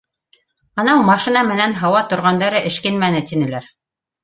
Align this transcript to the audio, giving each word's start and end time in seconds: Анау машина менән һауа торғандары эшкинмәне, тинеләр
Анау 0.83 1.01
машина 1.11 1.43
менән 1.51 1.77
һауа 1.83 2.01
торғандары 2.15 2.63
эшкинмәне, 2.73 3.23
тинеләр 3.33 3.71